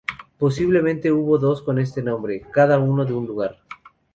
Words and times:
Posiblemente 0.39 1.11
hubo 1.11 1.37
dos 1.37 1.61
con 1.61 1.77
este 1.77 2.01
nombre, 2.01 2.41
cada 2.51 2.79
uno 2.79 3.05
de 3.05 3.13
un 3.13 3.27
lugar. 3.27 3.61